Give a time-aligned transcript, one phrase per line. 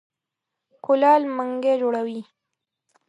[0.85, 2.21] کولال منګی جوړوي.